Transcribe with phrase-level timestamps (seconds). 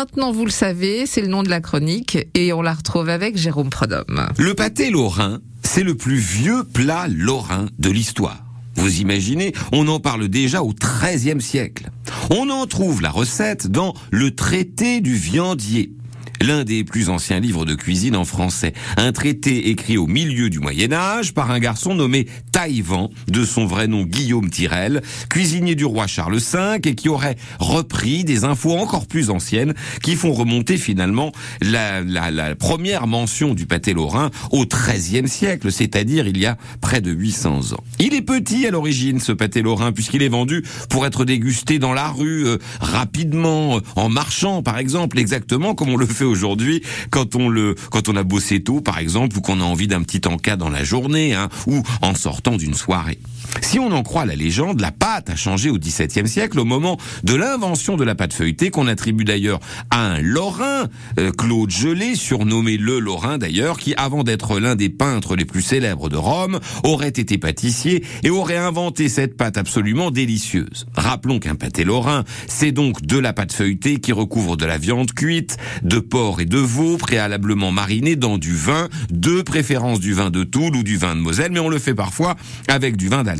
[0.00, 3.36] Maintenant, vous le savez, c'est le nom de la chronique et on la retrouve avec
[3.36, 4.28] Jérôme Prodhomme.
[4.38, 8.42] Le pâté lorrain, c'est le plus vieux plat lorrain de l'histoire.
[8.76, 11.90] Vous imaginez, on en parle déjà au XIIIe siècle.
[12.30, 15.92] On en trouve la recette dans le traité du viandier
[16.40, 18.72] l'un des plus anciens livres de cuisine en français.
[18.96, 23.66] Un traité écrit au milieu du Moyen Âge par un garçon nommé Taïvan, de son
[23.66, 28.76] vrai nom Guillaume Tirel, cuisinier du roi Charles V et qui aurait repris des infos
[28.76, 34.64] encore plus anciennes qui font remonter finalement la, la première mention du pâté lorrain au
[34.66, 37.84] XIIIe siècle, c'est-à-dire il y a près de 800 ans.
[37.98, 41.92] Il est petit à l'origine ce pâté lorrain puisqu'il est vendu pour être dégusté dans
[41.92, 46.82] la rue euh, rapidement, euh, en marchant par exemple, exactement comme on le fait aujourd'hui
[47.10, 50.02] quand on le quand on a bossé tôt par exemple ou qu'on a envie d'un
[50.02, 53.18] petit encas dans la journée hein, ou en sortant d'une soirée.
[53.60, 56.96] Si on en croit la légende, la pâte a changé au XVIIe siècle au moment
[57.22, 59.60] de l'invention de la pâte feuilletée qu'on attribue d'ailleurs
[59.90, 64.88] à un Lorrain, euh, Claude Gelé, surnommé le Lorrain d'ailleurs, qui avant d'être l'un des
[64.88, 70.10] peintres les plus célèbres de Rome, aurait été pâtissier et aurait inventé cette pâte absolument
[70.10, 70.86] délicieuse.
[70.94, 75.12] Rappelons qu'un pâté lorrain, c'est donc de la pâte feuilletée qui recouvre de la viande
[75.12, 80.30] cuite, de porc et de veau préalablement marinés dans du vin, de préférence du vin
[80.30, 82.36] de Toul ou du vin de Moselle, mais on le fait parfois
[82.68, 83.39] avec du vin d'Alsace.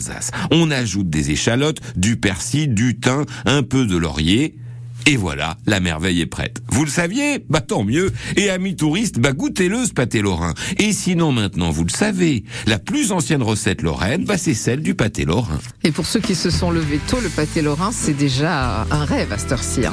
[0.50, 4.56] On ajoute des échalotes, du persil, du thym, un peu de laurier.
[5.06, 6.62] Et voilà, la merveille est prête.
[6.68, 7.42] Vous le saviez?
[7.48, 8.12] Bah tant mieux.
[8.36, 10.52] Et amis touristes, bah goûtez-le ce pâté lorrain.
[10.78, 14.94] Et sinon maintenant, vous le savez, la plus ancienne recette lorraine, bah c'est celle du
[14.94, 15.58] pâté lorrain.
[15.84, 19.32] Et pour ceux qui se sont levés tôt, le pâté lorrain, c'est déjà un rêve
[19.32, 19.80] à cette heure-ci.
[19.80, 19.88] Hein.